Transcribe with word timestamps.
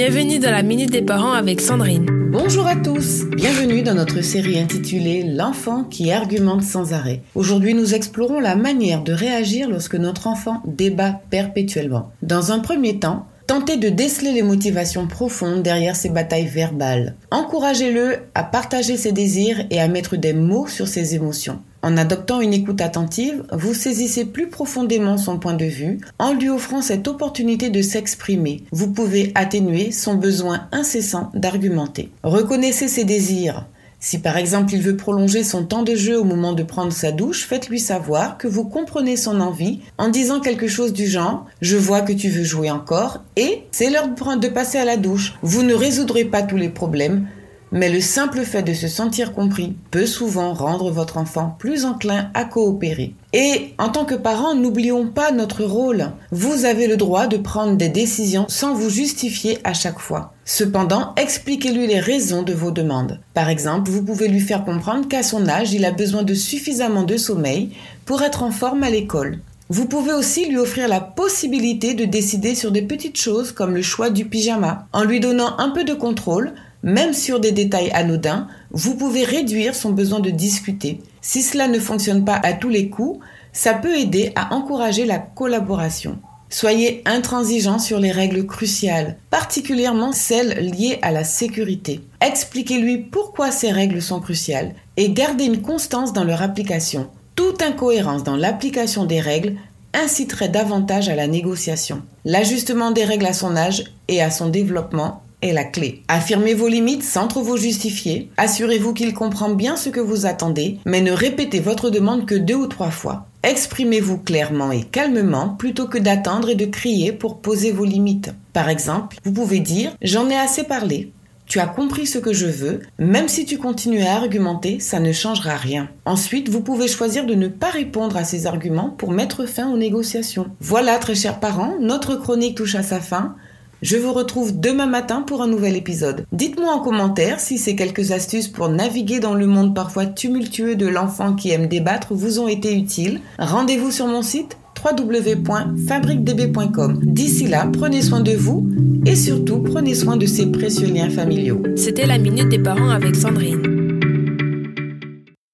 Bienvenue 0.00 0.38
dans 0.38 0.52
la 0.52 0.62
Minute 0.62 0.92
des 0.92 1.02
Parents 1.02 1.32
avec 1.32 1.60
Sandrine. 1.60 2.06
Bonjour 2.30 2.68
à 2.68 2.76
tous, 2.76 3.24
bienvenue 3.34 3.82
dans 3.82 3.94
notre 3.94 4.20
série 4.20 4.56
intitulée 4.56 5.24
L'enfant 5.24 5.82
qui 5.82 6.12
argumente 6.12 6.62
sans 6.62 6.92
arrêt. 6.92 7.22
Aujourd'hui 7.34 7.74
nous 7.74 7.96
explorons 7.96 8.38
la 8.38 8.54
manière 8.54 9.02
de 9.02 9.12
réagir 9.12 9.68
lorsque 9.68 9.96
notre 9.96 10.28
enfant 10.28 10.62
débat 10.66 11.20
perpétuellement. 11.30 12.12
Dans 12.22 12.52
un 12.52 12.60
premier 12.60 13.00
temps, 13.00 13.26
Tentez 13.48 13.78
de 13.78 13.88
déceler 13.88 14.32
les 14.32 14.42
motivations 14.42 15.06
profondes 15.06 15.62
derrière 15.62 15.96
ces 15.96 16.10
batailles 16.10 16.44
verbales. 16.44 17.14
Encouragez-le 17.30 18.18
à 18.34 18.44
partager 18.44 18.98
ses 18.98 19.12
désirs 19.12 19.64
et 19.70 19.80
à 19.80 19.88
mettre 19.88 20.18
des 20.18 20.34
mots 20.34 20.66
sur 20.66 20.86
ses 20.86 21.14
émotions. 21.14 21.58
En 21.82 21.96
adoptant 21.96 22.40
une 22.40 22.52
écoute 22.52 22.80
attentive, 22.80 23.44
vous 23.52 23.72
saisissez 23.72 24.24
plus 24.24 24.48
profondément 24.48 25.16
son 25.16 25.38
point 25.38 25.54
de 25.54 25.64
vue 25.64 26.00
en 26.18 26.32
lui 26.32 26.48
offrant 26.48 26.82
cette 26.82 27.06
opportunité 27.06 27.70
de 27.70 27.82
s'exprimer. 27.82 28.64
Vous 28.72 28.90
pouvez 28.90 29.30
atténuer 29.36 29.92
son 29.92 30.14
besoin 30.14 30.66
incessant 30.72 31.30
d'argumenter. 31.34 32.10
Reconnaissez 32.24 32.88
ses 32.88 33.04
désirs. 33.04 33.66
Si 34.00 34.18
par 34.18 34.36
exemple 34.36 34.74
il 34.74 34.82
veut 34.82 34.96
prolonger 34.96 35.42
son 35.42 35.64
temps 35.64 35.82
de 35.82 35.96
jeu 35.96 36.20
au 36.20 36.24
moment 36.24 36.52
de 36.52 36.62
prendre 36.62 36.92
sa 36.92 37.10
douche, 37.10 37.44
faites-lui 37.44 37.80
savoir 37.80 38.38
que 38.38 38.46
vous 38.46 38.64
comprenez 38.64 39.16
son 39.16 39.40
envie 39.40 39.80
en 39.98 40.08
disant 40.08 40.38
quelque 40.38 40.68
chose 40.68 40.92
du 40.92 41.06
genre⁇ 41.06 41.46
Je 41.60 41.76
vois 41.76 42.02
que 42.02 42.12
tu 42.12 42.28
veux 42.28 42.44
jouer 42.44 42.70
encore 42.70 43.24
et 43.34 43.64
c'est 43.72 43.90
l'heure 43.90 44.08
de 44.08 44.48
passer 44.48 44.78
à 44.78 44.84
la 44.84 44.96
douche⁇ 44.96 45.32
Vous 45.42 45.62
ne 45.62 45.74
résoudrez 45.74 46.24
pas 46.24 46.42
tous 46.42 46.56
les 46.56 46.68
problèmes, 46.68 47.26
mais 47.72 47.88
le 47.88 48.00
simple 48.00 48.40
fait 48.44 48.62
de 48.62 48.72
se 48.72 48.88
sentir 48.88 49.32
compris 49.32 49.76
peut 49.90 50.06
souvent 50.06 50.54
rendre 50.54 50.90
votre 50.90 51.18
enfant 51.18 51.56
plus 51.58 51.84
enclin 51.84 52.30
à 52.34 52.44
coopérer. 52.44 53.14
Et 53.32 53.74
en 53.78 53.90
tant 53.90 54.04
que 54.04 54.14
parent, 54.14 54.54
n'oublions 54.54 55.06
pas 55.06 55.32
notre 55.32 55.64
rôle. 55.64 56.12
Vous 56.30 56.64
avez 56.64 56.86
le 56.86 56.96
droit 56.96 57.26
de 57.26 57.36
prendre 57.36 57.76
des 57.76 57.88
décisions 57.88 58.46
sans 58.48 58.74
vous 58.74 58.90
justifier 58.90 59.58
à 59.64 59.74
chaque 59.74 59.98
fois. 59.98 60.32
Cependant, 60.44 61.12
expliquez-lui 61.16 61.86
les 61.86 62.00
raisons 62.00 62.42
de 62.42 62.54
vos 62.54 62.70
demandes. 62.70 63.20
Par 63.34 63.50
exemple, 63.50 63.90
vous 63.90 64.02
pouvez 64.02 64.28
lui 64.28 64.40
faire 64.40 64.64
comprendre 64.64 65.06
qu'à 65.06 65.22
son 65.22 65.48
âge, 65.48 65.72
il 65.72 65.84
a 65.84 65.90
besoin 65.90 66.22
de 66.22 66.34
suffisamment 66.34 67.02
de 67.02 67.16
sommeil 67.16 67.70
pour 68.06 68.22
être 68.22 68.42
en 68.42 68.50
forme 68.50 68.82
à 68.82 68.90
l'école. 68.90 69.40
Vous 69.70 69.84
pouvez 69.84 70.14
aussi 70.14 70.46
lui 70.46 70.56
offrir 70.56 70.88
la 70.88 71.00
possibilité 71.00 71.92
de 71.92 72.06
décider 72.06 72.54
sur 72.54 72.70
des 72.70 72.80
petites 72.80 73.20
choses 73.20 73.52
comme 73.52 73.74
le 73.74 73.82
choix 73.82 74.08
du 74.08 74.24
pyjama. 74.24 74.86
En 74.94 75.04
lui 75.04 75.20
donnant 75.20 75.58
un 75.58 75.68
peu 75.68 75.84
de 75.84 75.92
contrôle, 75.92 76.54
même 76.82 77.12
sur 77.12 77.40
des 77.40 77.52
détails 77.52 77.90
anodins, 77.92 78.48
vous 78.70 78.94
pouvez 78.96 79.24
réduire 79.24 79.74
son 79.74 79.90
besoin 79.90 80.20
de 80.20 80.30
discuter. 80.30 81.00
Si 81.20 81.42
cela 81.42 81.68
ne 81.68 81.78
fonctionne 81.78 82.24
pas 82.24 82.40
à 82.42 82.52
tous 82.52 82.68
les 82.68 82.88
coups, 82.88 83.20
ça 83.52 83.74
peut 83.74 83.96
aider 83.96 84.32
à 84.36 84.54
encourager 84.54 85.04
la 85.04 85.18
collaboration. 85.18 86.18
Soyez 86.50 87.02
intransigeant 87.04 87.78
sur 87.78 87.98
les 88.00 88.10
règles 88.10 88.46
cruciales, 88.46 89.18
particulièrement 89.30 90.12
celles 90.12 90.70
liées 90.70 90.98
à 91.02 91.12
la 91.12 91.24
sécurité. 91.24 92.00
Expliquez-lui 92.22 92.98
pourquoi 92.98 93.50
ces 93.50 93.70
règles 93.70 94.00
sont 94.00 94.20
cruciales 94.20 94.74
et 94.96 95.10
gardez 95.10 95.44
une 95.44 95.60
constance 95.60 96.14
dans 96.14 96.24
leur 96.24 96.40
application. 96.40 97.10
Toute 97.34 97.62
incohérence 97.62 98.24
dans 98.24 98.36
l'application 98.36 99.04
des 99.04 99.20
règles 99.20 99.56
inciterait 99.92 100.48
davantage 100.48 101.08
à 101.08 101.14
la 101.14 101.26
négociation. 101.26 102.02
L'ajustement 102.24 102.92
des 102.92 103.04
règles 103.04 103.26
à 103.26 103.32
son 103.32 103.56
âge 103.56 103.84
et 104.08 104.22
à 104.22 104.30
son 104.30 104.48
développement 104.48 105.22
est 105.42 105.52
la 105.52 105.64
clé. 105.64 106.02
Affirmez 106.08 106.54
vos 106.54 106.68
limites 106.68 107.02
sans 107.02 107.28
trop 107.28 107.42
vous 107.42 107.56
justifier. 107.56 108.30
Assurez-vous 108.36 108.94
qu'il 108.94 109.14
comprend 109.14 109.50
bien 109.50 109.76
ce 109.76 109.88
que 109.88 110.00
vous 110.00 110.26
attendez, 110.26 110.78
mais 110.84 111.00
ne 111.00 111.12
répétez 111.12 111.60
votre 111.60 111.90
demande 111.90 112.26
que 112.26 112.34
deux 112.34 112.54
ou 112.54 112.66
trois 112.66 112.90
fois. 112.90 113.26
Exprimez-vous 113.42 114.18
clairement 114.18 114.72
et 114.72 114.82
calmement 114.82 115.50
plutôt 115.50 115.86
que 115.86 115.98
d'attendre 115.98 116.50
et 116.50 116.54
de 116.54 116.66
crier 116.66 117.12
pour 117.12 117.40
poser 117.40 117.70
vos 117.70 117.84
limites. 117.84 118.32
Par 118.52 118.68
exemple, 118.68 119.16
vous 119.24 119.32
pouvez 119.32 119.60
dire⁇ 119.60 119.90
J'en 120.02 120.28
ai 120.28 120.36
assez 120.36 120.64
parlé, 120.64 121.12
tu 121.48 121.60
as 121.60 121.66
compris 121.66 122.06
ce 122.06 122.18
que 122.18 122.34
je 122.34 122.44
veux, 122.44 122.80
même 122.98 123.26
si 123.26 123.46
tu 123.46 123.56
continues 123.56 124.02
à 124.02 124.16
argumenter, 124.16 124.80
ça 124.80 125.00
ne 125.00 125.12
changera 125.12 125.56
rien. 125.56 125.88
Ensuite, 126.04 126.50
vous 126.50 126.60
pouvez 126.60 126.88
choisir 126.88 127.24
de 127.24 127.34
ne 127.34 127.48
pas 127.48 127.70
répondre 127.70 128.18
à 128.18 128.24
ces 128.24 128.46
arguments 128.46 128.90
pour 128.90 129.12
mettre 129.12 129.46
fin 129.46 129.70
aux 129.70 129.78
négociations. 129.78 130.50
Voilà, 130.60 130.98
très 130.98 131.14
chers 131.14 131.40
parents, 131.40 131.76
notre 131.80 132.16
chronique 132.16 132.58
touche 132.58 132.74
à 132.74 132.82
sa 132.82 133.00
fin. 133.00 133.34
Je 133.80 133.96
vous 133.96 134.12
retrouve 134.12 134.58
demain 134.58 134.86
matin 134.86 135.22
pour 135.22 135.40
un 135.40 135.46
nouvel 135.46 135.76
épisode. 135.76 136.26
Dites-moi 136.32 136.72
en 136.72 136.80
commentaire 136.80 137.38
si 137.38 137.58
ces 137.58 137.76
quelques 137.76 138.10
astuces 138.10 138.48
pour 138.48 138.68
naviguer 138.68 139.20
dans 139.20 139.34
le 139.34 139.46
monde 139.46 139.72
parfois 139.72 140.06
tumultueux 140.06 140.74
de 140.74 140.88
l'enfant 140.88 141.34
qui 141.34 141.50
aime 141.50 141.68
débattre 141.68 142.12
vous 142.12 142.40
ont 142.40 142.48
été 142.48 142.74
utiles. 142.74 143.20
Rendez-vous 143.38 143.92
sur 143.92 144.08
mon 144.08 144.22
site 144.22 144.56
www.fabriquedb.com. 144.84 146.98
D'ici 147.02 147.46
là, 147.46 147.68
prenez 147.72 148.02
soin 148.02 148.20
de 148.20 148.32
vous 148.32 148.68
et 149.06 149.14
surtout 149.14 149.60
prenez 149.60 149.94
soin 149.94 150.16
de 150.16 150.26
ces 150.26 150.46
précieux 150.46 150.88
liens 150.88 151.10
familiaux. 151.10 151.62
C'était 151.76 152.06
la 152.06 152.18
minute 152.18 152.48
des 152.48 152.58
parents 152.58 152.90
avec 152.90 153.14
Sandrine. 153.14 153.77